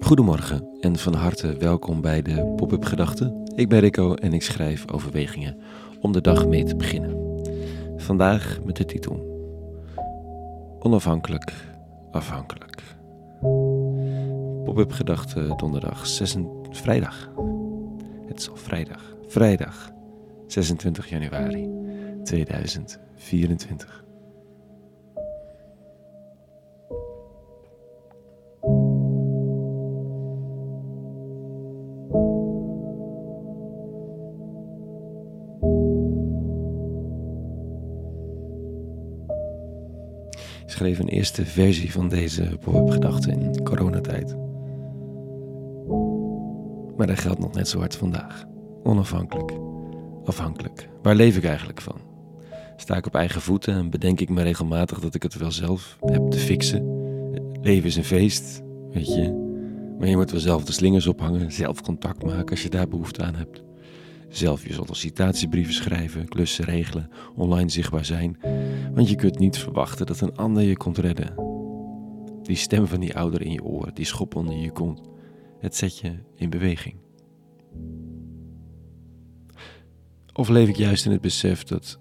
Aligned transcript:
Goedemorgen 0.00 0.78
en 0.80 0.96
van 0.96 1.14
harte 1.14 1.56
welkom 1.56 2.00
bij 2.00 2.22
de 2.22 2.52
Pop-up 2.56 2.84
Gedachten. 2.84 3.52
Ik 3.54 3.68
ben 3.68 3.80
Rico 3.80 4.14
en 4.14 4.32
ik 4.32 4.42
schrijf 4.42 4.90
overwegingen 4.92 5.56
om 6.00 6.12
de 6.12 6.20
dag 6.20 6.46
mee 6.46 6.64
te 6.64 6.76
beginnen. 6.76 7.42
Vandaag 7.96 8.58
met 8.64 8.76
de 8.76 8.84
titel 8.84 9.28
Onafhankelijk, 10.78 11.52
afhankelijk. 12.10 12.82
Pop-up 14.64 14.92
Gedachten 14.92 15.56
donderdag 15.56 16.06
6, 16.06 16.36
vrijdag. 16.70 17.30
Het 18.26 18.38
is 18.40 18.50
al 18.50 18.56
vrijdag. 18.56 19.14
Vrijdag 19.26 19.90
26 20.46 21.08
januari 21.08 21.68
2024. 22.24 24.04
Schreef 40.80 40.98
een 40.98 41.08
eerste 41.08 41.46
versie 41.46 41.92
van 41.92 42.08
deze 42.08 42.58
pop-up 42.60 43.26
in 43.26 43.62
coronatijd. 43.62 44.36
Maar 46.96 47.06
dat 47.06 47.18
geldt 47.18 47.38
nog 47.38 47.54
net 47.54 47.68
zo 47.68 47.78
hard 47.78 47.96
vandaag. 47.96 48.44
Onafhankelijk. 48.82 49.52
Afhankelijk. 50.24 50.88
Waar 51.02 51.14
leef 51.14 51.36
ik 51.36 51.44
eigenlijk 51.44 51.80
van? 51.80 51.96
Sta 52.76 52.96
ik 52.96 53.06
op 53.06 53.14
eigen 53.14 53.40
voeten 53.40 53.74
en 53.74 53.90
bedenk 53.90 54.20
ik 54.20 54.28
me 54.28 54.42
regelmatig 54.42 54.98
dat 55.00 55.14
ik 55.14 55.22
het 55.22 55.34
wel 55.34 55.52
zelf 55.52 55.98
heb 56.00 56.30
te 56.30 56.38
fixen? 56.38 56.84
Leven 57.62 57.88
is 57.88 57.96
een 57.96 58.04
feest, 58.04 58.62
weet 58.92 59.14
je. 59.14 59.32
Maar 59.98 60.08
je 60.08 60.16
moet 60.16 60.30
wel 60.30 60.40
zelf 60.40 60.64
de 60.64 60.72
slingers 60.72 61.06
ophangen, 61.06 61.52
zelf 61.52 61.82
contact 61.82 62.24
maken 62.24 62.50
als 62.50 62.62
je 62.62 62.68
daar 62.68 62.88
behoefte 62.88 63.22
aan 63.22 63.34
hebt. 63.34 63.62
Zelf 64.28 64.66
je 64.66 64.72
sollicitatiebrieven 64.72 65.74
schrijven, 65.74 66.28
klussen 66.28 66.64
regelen, 66.64 67.10
online 67.36 67.68
zichtbaar 67.68 68.04
zijn. 68.04 68.38
Want 69.00 69.12
je 69.12 69.18
kunt 69.18 69.38
niet 69.38 69.58
verwachten 69.58 70.06
dat 70.06 70.20
een 70.20 70.36
ander 70.36 70.62
je 70.62 70.76
komt 70.76 70.98
redden. 70.98 71.34
Die 72.42 72.56
stem 72.56 72.86
van 72.86 73.00
die 73.00 73.16
ouder 73.16 73.42
in 73.42 73.52
je 73.52 73.62
oren, 73.62 73.94
die 73.94 74.04
schop 74.04 74.34
onder 74.34 74.56
je 74.56 74.70
kont, 74.70 75.00
het 75.58 75.76
zet 75.76 75.98
je 75.98 76.18
in 76.34 76.50
beweging. 76.50 76.94
Of 80.32 80.48
leef 80.48 80.68
ik 80.68 80.76
juist 80.76 81.04
in 81.04 81.12
het 81.12 81.20
besef 81.20 81.64
dat 81.64 81.98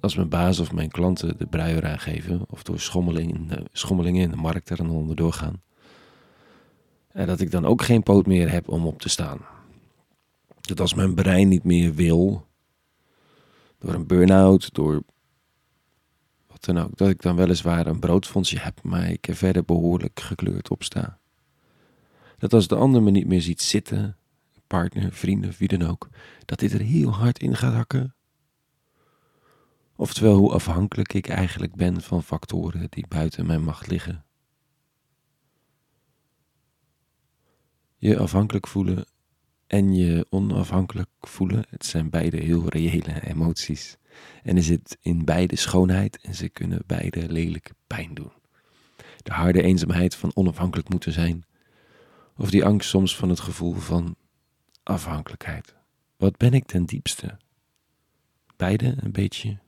als 0.00 0.16
mijn 0.16 0.28
baas 0.28 0.58
of 0.58 0.72
mijn 0.72 0.90
klanten 0.90 1.38
de 1.38 1.46
bruier 1.46 1.86
aangeven, 1.86 2.42
of 2.48 2.62
door 2.62 2.80
schommelingen, 2.80 3.48
schommelingen 3.72 4.22
in 4.22 4.30
de 4.30 4.36
markt 4.36 4.70
er 4.70 4.90
onderdoor 4.90 5.32
gaan, 5.32 5.62
en 7.08 7.26
dat 7.26 7.40
ik 7.40 7.50
dan 7.50 7.66
ook 7.66 7.82
geen 7.82 8.02
poot 8.02 8.26
meer 8.26 8.50
heb 8.50 8.68
om 8.68 8.86
op 8.86 9.00
te 9.00 9.08
staan. 9.08 9.38
Dat 10.60 10.80
als 10.80 10.94
mijn 10.94 11.14
brein 11.14 11.48
niet 11.48 11.64
meer 11.64 11.94
wil, 11.94 12.46
door 13.78 13.94
een 13.94 14.06
burn-out, 14.06 14.74
door 14.74 15.02
dan 16.64 16.78
ook, 16.78 16.96
dat 16.96 17.08
ik 17.08 17.22
dan 17.22 17.36
weliswaar 17.36 17.86
een 17.86 17.98
broodfondsje 17.98 18.58
heb, 18.58 18.82
maar 18.82 19.10
ik 19.10 19.28
er 19.28 19.36
verder 19.36 19.64
behoorlijk 19.64 20.20
gekleurd 20.20 20.70
op 20.70 20.82
sta. 20.82 21.18
Dat 22.38 22.52
als 22.52 22.68
de 22.68 22.76
ander 22.76 23.02
me 23.02 23.10
niet 23.10 23.26
meer 23.26 23.42
ziet 23.42 23.62
zitten, 23.62 24.16
partner, 24.66 25.12
vrienden, 25.12 25.54
wie 25.58 25.68
dan 25.68 25.82
ook, 25.82 26.08
dat 26.44 26.58
dit 26.58 26.72
er 26.72 26.80
heel 26.80 27.10
hard 27.10 27.38
in 27.38 27.56
gaat 27.56 27.74
hakken. 27.74 28.14
Oftewel 29.96 30.36
hoe 30.36 30.52
afhankelijk 30.52 31.12
ik 31.12 31.28
eigenlijk 31.28 31.74
ben 31.74 32.00
van 32.02 32.22
factoren 32.22 32.86
die 32.90 33.06
buiten 33.08 33.46
mijn 33.46 33.64
macht 33.64 33.86
liggen. 33.86 34.24
Je 37.96 38.18
afhankelijk 38.18 38.66
voelen 38.66 39.06
en 39.66 39.94
je 39.94 40.26
onafhankelijk 40.30 41.10
voelen, 41.20 41.64
het 41.68 41.86
zijn 41.86 42.10
beide 42.10 42.36
heel 42.36 42.68
reële 42.68 43.26
emoties. 43.26 43.96
En 44.42 44.56
er 44.56 44.62
zit 44.62 44.98
in 45.00 45.24
beide 45.24 45.56
schoonheid 45.56 46.18
en 46.22 46.34
ze 46.34 46.48
kunnen 46.48 46.82
beide 46.86 47.32
lelijk 47.32 47.70
pijn 47.86 48.14
doen. 48.14 48.32
De 49.22 49.32
harde 49.32 49.62
eenzaamheid 49.62 50.14
van 50.14 50.30
onafhankelijk 50.34 50.88
moeten 50.88 51.12
zijn, 51.12 51.44
of 52.36 52.50
die 52.50 52.64
angst 52.64 52.88
soms 52.88 53.16
van 53.16 53.28
het 53.28 53.40
gevoel 53.40 53.74
van 53.74 54.16
afhankelijkheid. 54.82 55.74
Wat 56.16 56.36
ben 56.36 56.52
ik 56.52 56.64
ten 56.64 56.84
diepste? 56.84 57.36
Beide 58.56 58.94
een 59.00 59.12
beetje. 59.12 59.58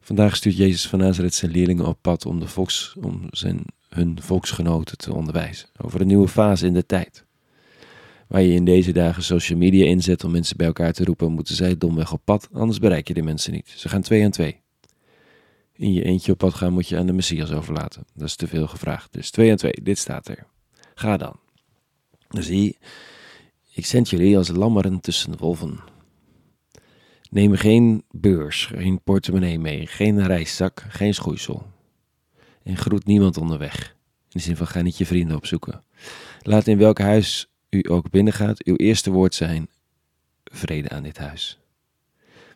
Vandaag 0.00 0.36
stuurt 0.36 0.56
Jezus 0.56 0.88
van 0.88 0.98
Nazareth 0.98 1.34
zijn 1.34 1.50
leerlingen 1.50 1.86
op 1.86 1.98
pad 2.00 2.26
om, 2.26 2.40
de 2.40 2.48
volks, 2.48 2.96
om 3.00 3.26
zijn, 3.30 3.64
hun 3.88 4.22
volksgenoten 4.22 4.98
te 4.98 5.14
onderwijzen 5.14 5.68
over 5.76 6.00
een 6.00 6.06
nieuwe 6.06 6.28
fase 6.28 6.66
in 6.66 6.74
de 6.74 6.86
tijd. 6.86 7.23
Waar 8.28 8.42
je 8.42 8.52
in 8.52 8.64
deze 8.64 8.92
dagen 8.92 9.22
social 9.22 9.58
media 9.58 9.84
inzet 9.84 10.24
om 10.24 10.30
mensen 10.30 10.56
bij 10.56 10.66
elkaar 10.66 10.92
te 10.92 11.04
roepen, 11.04 11.32
moeten 11.32 11.54
zij 11.54 11.78
domweg 11.78 12.12
op 12.12 12.20
pad, 12.24 12.48
anders 12.52 12.78
bereik 12.78 13.08
je 13.08 13.14
de 13.14 13.22
mensen 13.22 13.52
niet. 13.52 13.68
Ze 13.76 13.88
gaan 13.88 14.02
twee 14.02 14.24
aan 14.24 14.30
twee. 14.30 14.60
In 15.72 15.92
je 15.92 16.04
eentje 16.04 16.32
op 16.32 16.38
pad 16.38 16.54
gaan 16.54 16.72
moet 16.72 16.88
je 16.88 16.96
aan 16.96 17.06
de 17.06 17.12
Messias 17.12 17.52
overlaten. 17.52 18.04
Dat 18.14 18.26
is 18.26 18.36
te 18.36 18.46
veel 18.46 18.66
gevraagd. 18.66 19.12
Dus 19.12 19.30
twee 19.30 19.50
aan 19.50 19.56
twee, 19.56 19.80
dit 19.82 19.98
staat 19.98 20.28
er. 20.28 20.46
Ga 20.94 21.16
dan. 21.16 21.36
Zie, 22.28 22.78
ik 23.72 23.86
zend 23.86 24.10
jullie 24.10 24.36
als 24.36 24.48
lammeren 24.48 25.00
tussen 25.00 25.38
wolven. 25.38 25.80
Neem 27.30 27.54
geen 27.54 28.04
beurs, 28.10 28.66
geen 28.66 29.02
portemonnee 29.02 29.58
mee, 29.58 29.86
geen 29.86 30.26
reiszak, 30.26 30.84
geen 30.88 31.14
schoeisel. 31.14 31.66
En 32.62 32.76
groet 32.76 33.04
niemand 33.04 33.36
onderweg. 33.36 33.96
In 34.12 34.28
de 34.28 34.38
zin 34.38 34.56
van 34.56 34.66
ga 34.66 34.82
niet 34.82 34.98
je 34.98 35.06
vrienden 35.06 35.36
opzoeken. 35.36 35.84
Laat 36.42 36.66
in 36.66 36.78
welk 36.78 36.98
huis 36.98 37.48
u 37.74 37.90
ook 37.90 38.10
binnengaat, 38.10 38.64
uw 38.64 38.76
eerste 38.76 39.10
woord 39.10 39.34
zijn: 39.34 39.68
vrede 40.44 40.88
aan 40.88 41.02
dit 41.02 41.18
huis. 41.18 41.58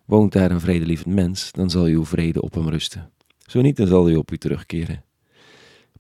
Woont 0.05 0.33
daar 0.33 0.51
een 0.51 0.61
vredelievend 0.61 1.15
mens, 1.15 1.53
dan 1.53 1.71
zal 1.71 1.84
uw 1.84 2.05
vrede 2.05 2.41
op 2.41 2.55
hem 2.55 2.69
rusten. 2.69 3.11
Zo 3.47 3.61
niet, 3.61 3.77
dan 3.77 3.87
zal 3.87 4.11
u 4.11 4.17
op 4.17 4.31
u 4.31 4.39
terugkeren. 4.39 5.05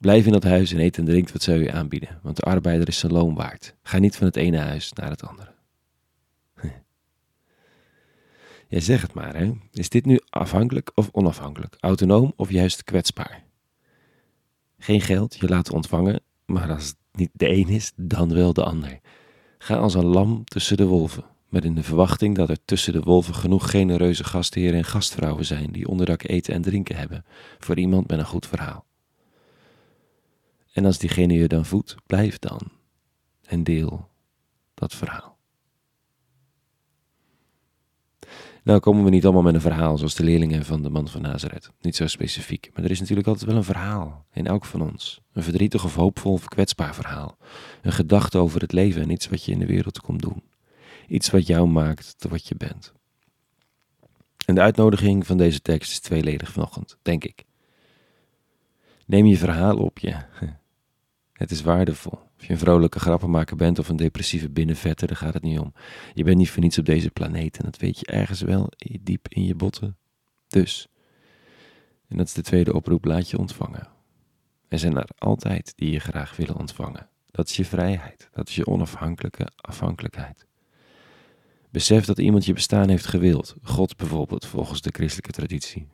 Blijf 0.00 0.26
in 0.26 0.32
dat 0.32 0.42
huis 0.42 0.72
en 0.72 0.80
eet 0.80 0.98
en 0.98 1.04
drink 1.04 1.30
wat 1.30 1.42
zij 1.42 1.58
u 1.58 1.68
aanbieden, 1.68 2.18
want 2.22 2.36
de 2.36 2.42
arbeider 2.42 2.88
is 2.88 2.98
zijn 2.98 3.12
loon 3.12 3.34
waard. 3.34 3.74
Ga 3.82 3.98
niet 3.98 4.16
van 4.16 4.26
het 4.26 4.36
ene 4.36 4.58
huis 4.58 4.92
naar 4.92 5.10
het 5.10 5.22
andere. 5.22 5.52
Jij 8.68 8.80
zegt 8.80 9.02
het 9.02 9.14
maar, 9.14 9.36
hè? 9.36 9.52
Is 9.72 9.88
dit 9.88 10.04
nu 10.04 10.20
afhankelijk 10.28 10.90
of 10.94 11.08
onafhankelijk? 11.12 11.76
Autonoom 11.80 12.32
of 12.36 12.50
juist 12.50 12.84
kwetsbaar? 12.84 13.44
Geen 14.78 15.00
geld, 15.00 15.36
je 15.36 15.48
laten 15.48 15.74
ontvangen, 15.74 16.20
maar 16.44 16.70
als 16.70 16.94
niet 17.18 17.30
de 17.32 17.48
een 17.48 17.68
is, 17.68 17.92
dan 17.96 18.34
wel 18.34 18.52
de 18.52 18.64
ander. 18.64 19.00
Ga 19.58 19.76
als 19.76 19.94
een 19.94 20.06
lam 20.06 20.44
tussen 20.44 20.76
de 20.76 20.86
wolven, 20.86 21.24
met 21.48 21.64
in 21.64 21.74
de 21.74 21.82
verwachting 21.82 22.36
dat 22.36 22.48
er 22.48 22.64
tussen 22.64 22.92
de 22.92 23.00
wolven 23.00 23.34
genoeg 23.34 23.70
genereuze 23.70 24.24
gastheren 24.24 24.78
en 24.78 24.84
gastvrouwen 24.84 25.44
zijn 25.44 25.72
die 25.72 25.88
onderdak 25.88 26.22
eten 26.22 26.54
en 26.54 26.62
drinken 26.62 26.96
hebben 26.96 27.24
voor 27.58 27.78
iemand 27.78 28.08
met 28.08 28.18
een 28.18 28.24
goed 28.24 28.46
verhaal. 28.46 28.84
En 30.72 30.84
als 30.84 30.98
diegene 30.98 31.34
je 31.34 31.48
dan 31.48 31.64
voedt, 31.64 31.94
blijf 32.06 32.38
dan 32.38 32.60
en 33.44 33.64
deel 33.64 34.08
dat 34.74 34.94
verhaal. 34.94 35.38
Nou 38.64 38.80
komen 38.80 39.04
we 39.04 39.10
niet 39.10 39.24
allemaal 39.24 39.42
met 39.42 39.54
een 39.54 39.60
verhaal 39.60 39.96
zoals 39.96 40.14
de 40.14 40.24
leerlingen 40.24 40.64
van 40.64 40.82
de 40.82 40.90
man 40.90 41.08
van 41.08 41.22
Nazareth. 41.22 41.70
Niet 41.80 41.96
zo 41.96 42.06
specifiek. 42.06 42.70
Maar 42.74 42.84
er 42.84 42.90
is 42.90 43.00
natuurlijk 43.00 43.28
altijd 43.28 43.46
wel 43.46 43.56
een 43.56 43.64
verhaal 43.64 44.26
in 44.32 44.46
elk 44.46 44.64
van 44.64 44.82
ons. 44.82 45.20
Een 45.32 45.42
verdrietig 45.42 45.84
of 45.84 45.94
hoopvol 45.94 46.32
of 46.32 46.48
kwetsbaar 46.48 46.94
verhaal. 46.94 47.36
Een 47.82 47.92
gedachte 47.92 48.38
over 48.38 48.60
het 48.60 48.72
leven 48.72 49.02
en 49.02 49.10
iets 49.10 49.28
wat 49.28 49.44
je 49.44 49.52
in 49.52 49.58
de 49.58 49.66
wereld 49.66 50.00
komt 50.00 50.22
doen. 50.22 50.42
Iets 51.08 51.30
wat 51.30 51.46
jou 51.46 51.68
maakt 51.68 52.14
tot 52.18 52.30
wat 52.30 52.48
je 52.48 52.54
bent. 52.56 52.92
En 54.46 54.54
de 54.54 54.60
uitnodiging 54.60 55.26
van 55.26 55.36
deze 55.36 55.60
tekst 55.60 55.90
is 55.90 56.00
tweeledig 56.00 56.52
vanochtend, 56.52 56.96
denk 57.02 57.24
ik. 57.24 57.44
Neem 59.06 59.26
je 59.26 59.36
verhaal 59.36 59.76
op 59.76 59.98
je. 59.98 60.14
Het 61.38 61.50
is 61.50 61.62
waardevol. 61.62 62.12
Of 62.12 62.44
je 62.44 62.52
een 62.52 62.58
vrolijke 62.58 62.98
grappenmaker 62.98 63.56
bent 63.56 63.78
of 63.78 63.88
een 63.88 63.96
depressieve 63.96 64.50
binnenvetter, 64.50 65.06
daar 65.06 65.16
gaat 65.16 65.34
het 65.34 65.42
niet 65.42 65.58
om. 65.58 65.72
Je 66.14 66.24
bent 66.24 66.36
niet 66.36 66.50
voor 66.50 66.62
niets 66.62 66.78
op 66.78 66.84
deze 66.84 67.10
planeet 67.10 67.58
en 67.58 67.64
dat 67.64 67.76
weet 67.76 67.98
je 67.98 68.06
ergens 68.06 68.40
wel 68.40 68.72
diep 69.00 69.28
in 69.28 69.44
je 69.44 69.54
botten. 69.54 69.96
Dus, 70.48 70.88
en 72.08 72.16
dat 72.16 72.26
is 72.26 72.32
de 72.32 72.42
tweede 72.42 72.72
oproep, 72.74 73.04
laat 73.04 73.30
je 73.30 73.38
ontvangen. 73.38 73.88
Er 74.68 74.78
zijn 74.78 74.96
er 74.96 75.08
altijd 75.18 75.72
die 75.76 75.90
je 75.90 75.98
graag 75.98 76.36
willen 76.36 76.56
ontvangen. 76.56 77.08
Dat 77.30 77.48
is 77.48 77.56
je 77.56 77.64
vrijheid, 77.64 78.28
dat 78.32 78.48
is 78.48 78.54
je 78.54 78.66
onafhankelijke 78.66 79.48
afhankelijkheid. 79.56 80.46
Besef 81.70 82.04
dat 82.04 82.18
iemand 82.18 82.44
je 82.44 82.52
bestaan 82.52 82.88
heeft 82.88 83.06
gewild, 83.06 83.54
God 83.62 83.96
bijvoorbeeld, 83.96 84.46
volgens 84.46 84.80
de 84.80 84.90
christelijke 84.92 85.32
traditie. 85.32 85.88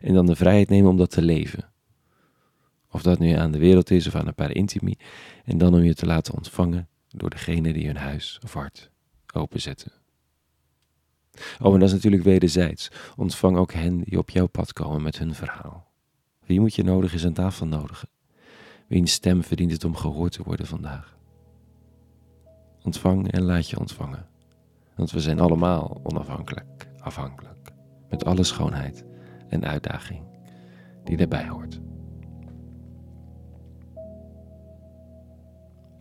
En 0.00 0.14
dan 0.14 0.26
de 0.26 0.36
vrijheid 0.36 0.68
nemen 0.68 0.90
om 0.90 0.96
dat 0.96 1.10
te 1.10 1.22
leven. 1.22 1.70
Of 2.90 3.02
dat 3.02 3.18
nu 3.18 3.32
aan 3.32 3.50
de 3.50 3.58
wereld 3.58 3.90
is 3.90 4.06
of 4.06 4.14
aan 4.14 4.26
een 4.26 4.34
paar 4.34 4.54
intimi. 4.54 4.96
En 5.44 5.58
dan 5.58 5.74
om 5.74 5.82
je 5.82 5.94
te 5.94 6.06
laten 6.06 6.34
ontvangen 6.34 6.88
door 7.08 7.30
degene 7.30 7.72
die 7.72 7.86
hun 7.86 7.96
huis 7.96 8.38
of 8.44 8.54
hart 8.54 8.90
openzetten. 9.34 9.92
Oh, 11.60 11.72
en 11.72 11.80
dat 11.80 11.88
is 11.88 11.94
natuurlijk 11.94 12.22
wederzijds. 12.22 12.90
Ontvang 13.16 13.56
ook 13.56 13.72
hen 13.72 14.00
die 14.00 14.18
op 14.18 14.30
jouw 14.30 14.46
pad 14.46 14.72
komen 14.72 15.02
met 15.02 15.18
hun 15.18 15.34
verhaal. 15.34 15.88
Wie 16.46 16.60
moet 16.60 16.74
je 16.74 16.82
nodig 16.82 17.14
is 17.14 17.26
aan 17.26 17.32
tafel 17.32 17.66
nodigen? 17.66 18.08
Wiens 18.86 19.12
stem 19.12 19.42
verdient 19.42 19.72
het 19.72 19.84
om 19.84 19.96
gehoord 19.96 20.32
te 20.32 20.42
worden 20.42 20.66
vandaag? 20.66 21.18
Ontvang 22.82 23.32
en 23.32 23.42
laat 23.42 23.68
je 23.68 23.78
ontvangen. 23.78 24.26
Want 24.96 25.10
we 25.10 25.20
zijn 25.20 25.40
allemaal 25.40 26.00
onafhankelijk, 26.02 26.88
afhankelijk. 26.98 27.72
Met 28.08 28.24
alle 28.24 28.44
schoonheid 28.44 29.04
en 29.48 29.64
uitdaging 29.64 30.22
die 31.04 31.16
daarbij 31.16 31.48
hoort. 31.48 31.80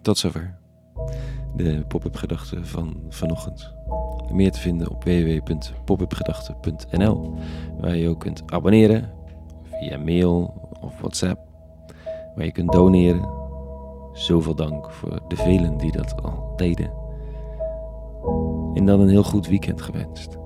Tot 0.02 0.18
zover 0.18 0.58
de 1.56 1.84
pop-up 1.88 2.16
gedachten 2.16 2.66
van 2.66 3.02
vanochtend. 3.10 3.74
Meer 4.32 4.52
te 4.52 4.60
vinden 4.60 4.90
op 4.90 5.04
www.popupgedachten.nl, 5.04 7.34
waar 7.80 7.96
je 7.96 8.08
ook 8.08 8.20
kunt 8.20 8.44
abonneren 8.46 9.10
via 9.64 9.98
mail 9.98 10.68
of 10.82 11.00
WhatsApp, 11.00 11.40
waar 12.36 12.46
je 12.46 12.52
kunt 12.52 12.72
doneren. 12.72 13.38
Zoveel 14.14 14.56
dank 14.56 14.92
voor 14.92 15.20
de 15.28 15.36
velen 15.36 15.78
die 15.78 15.92
dat 15.92 16.24
al 16.24 16.54
deden. 16.56 16.92
En 18.74 18.86
dan 18.86 19.00
een 19.00 19.10
heel 19.10 19.24
goed 19.24 19.48
weekend 19.48 19.82
gewenst, 19.82 20.38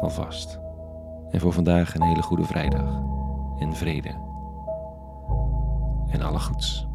alvast. 0.00 0.60
En 1.30 1.40
voor 1.40 1.52
vandaag 1.52 1.94
een 1.94 2.02
hele 2.02 2.22
goede 2.22 2.44
vrijdag 2.44 3.02
en 3.58 3.74
vrede 3.74 4.14
en 6.10 6.22
alle 6.22 6.38
goeds. 6.38 6.89